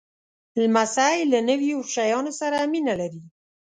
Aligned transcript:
لمسی 0.61 1.17
له 1.31 1.39
نویو 1.49 1.77
شیانو 1.93 2.31
سره 2.39 2.57
مینه 2.71 2.93
لري. 3.01 3.21